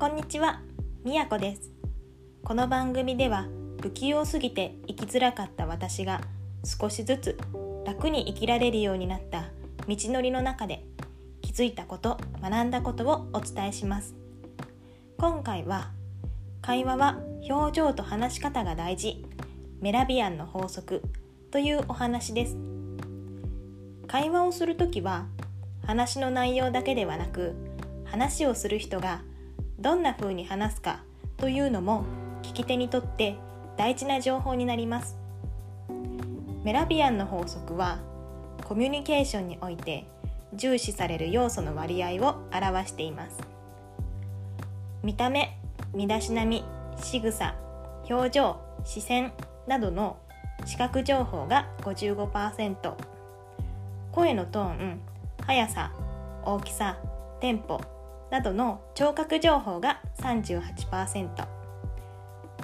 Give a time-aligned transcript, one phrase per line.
[0.00, 0.62] こんにちは、
[1.04, 1.70] みやこです。
[2.42, 3.48] この番組では
[3.82, 6.22] 不器用すぎて生きづらかった私が
[6.64, 7.38] 少しずつ
[7.84, 9.50] 楽に生きられるようになった
[9.86, 10.86] 道のりの中で
[11.42, 14.14] 気づいたこと、学んだことをお伝えします。
[15.18, 15.90] 今回は
[16.62, 17.18] 会話は
[17.50, 19.26] 表情と話し方が大事
[19.82, 21.02] メラビアンの法則
[21.50, 22.56] というお話です。
[24.06, 25.26] 会話をするときは
[25.84, 27.54] 話の内容だけではなく
[28.06, 29.20] 話をする人が
[29.80, 31.02] どんな風に話すか
[31.38, 32.04] というのも
[32.42, 33.36] 聞き手にとって
[33.78, 35.16] 大事な情報になります。
[36.64, 37.98] メラビアンの法則は
[38.64, 40.06] コミュニケーションにおいて
[40.52, 43.40] 重視される要素の割合を表しています。
[45.02, 45.56] 見た目
[45.94, 46.62] 身だしなみ
[46.98, 47.54] 仕草
[48.08, 49.32] 表情視線
[49.66, 50.18] などの
[50.66, 52.94] 視覚情報が55%
[54.12, 55.00] 声のトーン
[55.46, 55.92] 速さ
[56.44, 56.98] 大きさ
[57.40, 57.80] テンポ
[58.30, 61.60] などの聴覚情報が38%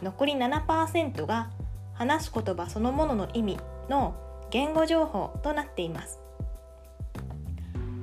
[0.02, 1.50] 残り7%が
[1.94, 3.58] 話す言葉そのものの意味
[3.88, 4.14] の
[4.50, 6.20] 言語情報となっています。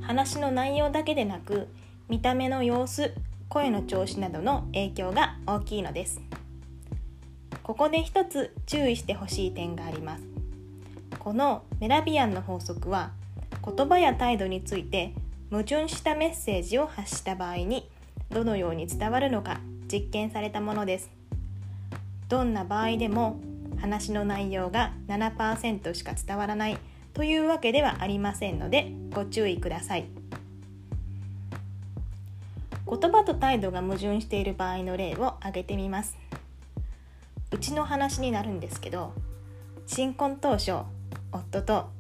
[0.01, 1.69] 話の内容だけでなく
[2.09, 3.13] 見た目の様子
[3.47, 6.21] 声の調子などの影響が大きいのです。
[7.61, 10.23] ここで一つ注意してほしい点があります。
[11.19, 13.11] このメラビアンの法則は
[13.63, 15.13] 言葉や態度について
[15.53, 17.87] 矛盾したメッセージを発した場合に
[18.31, 21.11] どのように伝わるのか実験されたものです。
[22.27, 23.39] どんな場合でも
[23.79, 26.79] 話の内容が7%しか伝わらない
[27.13, 30.05] というわけではありませんのでご注意ください。
[32.89, 36.17] 言葉と態度が矛盾している場合の例を挙げてみます。
[37.51, 39.13] うちの話になるんですけど
[39.85, 40.77] 新婚当初
[41.31, 41.91] 夫と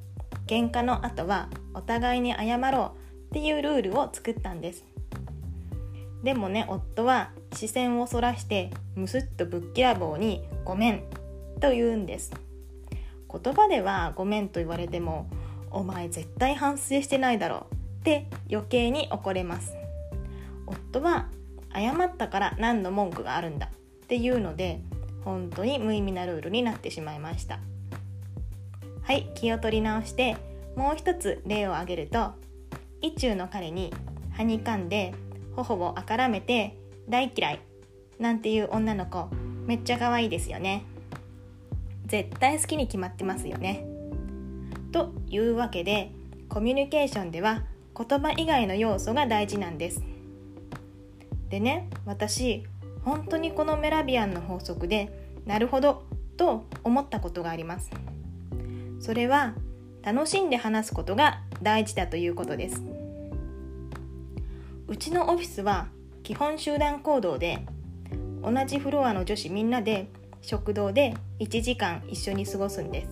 [0.47, 3.02] 喧嘩の後はお互いに謝ろう
[3.33, 4.85] っていうルールを作ったんです。
[6.21, 11.03] でもね夫は視線をそらしてむすっとぶっきらぼうに「ごめん」
[11.59, 12.31] と言うんです。
[13.27, 15.25] 言葉では「ごめん」と言われても
[15.71, 19.75] 「お前絶対反省してないだろう」って余計に怒れます。
[20.67, 21.29] 夫は
[21.73, 23.71] 「謝ったから何の文句があるんだ」
[24.05, 24.79] っていうので
[25.25, 27.57] 本当に無意味なルールになってしまいました。
[29.01, 30.37] はい気を取り直して
[30.75, 32.43] もう一つ例を挙げると
[33.03, 33.93] 意中の彼に
[34.31, 35.13] はにかんで
[35.55, 36.75] 頬をあからめて
[37.07, 37.59] 大嫌い
[38.17, 39.27] なんていう女の子
[39.67, 40.85] めっちゃ可愛いですよね。
[42.05, 43.85] 絶対好きに決まってますよね。
[44.91, 46.11] というわけで
[46.47, 47.63] コミュニケーションでは
[47.95, 50.01] 言葉以外の要素が大事なんです。
[51.49, 52.63] でね私
[53.03, 56.03] 本当にこのメラビアンの法則でなるほど
[56.37, 57.91] と思ったことがあります。
[58.99, 59.55] それは
[60.03, 62.81] 楽しんで話すことが大事だということです。
[64.85, 65.87] うちのオフィスは
[66.23, 67.65] 基本集団行動で
[68.41, 70.09] 同じフロアの女子みんなで
[70.41, 73.07] 食堂で1時間一緒に過ごすんです。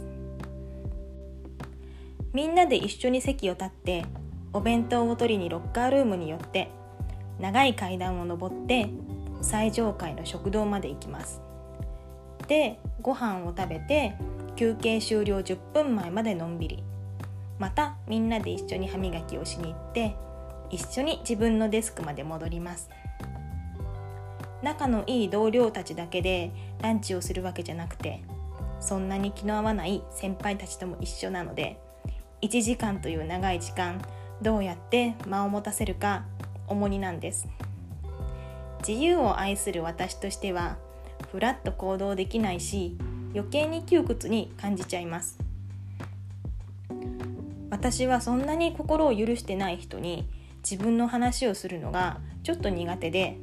[2.34, 4.06] みんなで一緒に席を立って
[4.54, 6.70] お弁当を取りにロッカールームに寄って
[7.40, 8.90] 長い階段を上って
[9.42, 11.42] 最上階の食堂まで行きます。
[12.48, 14.16] でご飯を食べて
[14.58, 16.84] 休憩終了10分前までのんびり。
[17.60, 20.16] またみんなで一緒に歯磨きをしに行って
[20.72, 22.90] 一緒に自分のデスクまで戻ります。
[24.62, 26.52] 仲のいい同僚たちだけで
[26.82, 28.22] ランチをするわけじゃなくて
[28.80, 31.80] そんなに気の合わない先輩たちとも一緒なので
[32.42, 34.02] 1時間という長い時間
[34.42, 36.26] どうやって間を持たせるか
[36.68, 37.48] 重荷なんです。
[38.88, 40.78] 自由を愛する私としては
[41.31, 42.98] ふらっと行動できないし
[43.34, 45.38] 余計に窮屈に感じちゃいます。
[47.70, 50.28] 私はそんなに心を許してない人に
[50.64, 53.38] 自分の話をするのがちょっと苦手で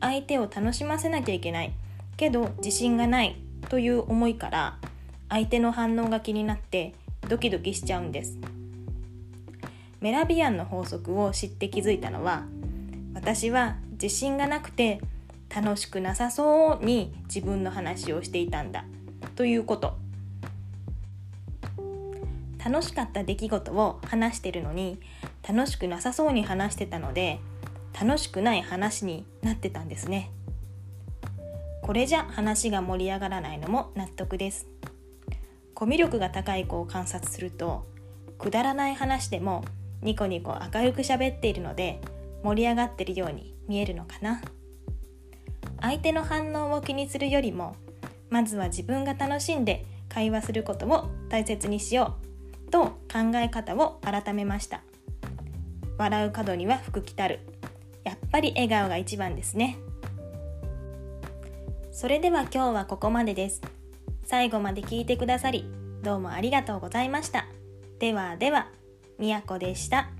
[0.00, 1.72] 相手を楽しませなきゃいけない
[2.16, 3.36] けど自信がない
[3.68, 4.78] という思いから
[5.28, 6.94] 相手の反応が気になって
[7.28, 8.38] ドキドキしちゃうんです。
[10.00, 12.44] メラビアンの法則を知って気づいたのは
[13.14, 15.00] 私は自信がなくて
[15.54, 18.84] 楽しくなさそうに自分の話をしていたんだ
[19.34, 19.96] ということ。
[22.64, 24.98] 楽しかった出来事を話してるのに
[25.46, 27.40] 楽しくなさそうに話してたので
[28.00, 30.30] 楽しくない話になってたんですね。
[31.82, 34.66] これじゃ話が盛り上がらないのも納得です。
[35.74, 37.86] コミュ力が高い子を観察すると
[38.38, 39.64] くだらない話でも
[40.02, 42.00] ニコニコ明るく喋っているので
[42.42, 44.40] 盛り上がってるように見えるのかな。
[45.80, 47.76] 相手の反応を気にするよりも
[48.30, 52.16] まずは自分が楽しんで会話することを大切にしよ
[52.66, 54.82] うと考え方を改めました。
[55.96, 57.40] 笑う角には福来たる。
[58.04, 59.78] やっぱり笑顔が一番ですね。
[61.92, 63.62] それでは今日はここまでです。
[64.24, 65.64] 最後まで聞いてくださり
[66.02, 67.46] どうもありがとうございました。
[67.98, 68.68] ではでは
[69.18, 70.10] みやこでした。